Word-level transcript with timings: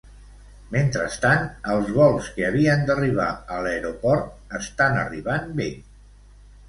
Mentrestant, 0.75 1.43
els 1.73 1.91
vols 1.97 2.31
que 2.37 2.47
havien 2.47 2.87
d'arribar 2.87 3.29
a 3.57 3.61
l'Aeroport 3.67 4.57
estan 4.61 4.99
arribant 5.03 5.47
bé. 5.61 5.69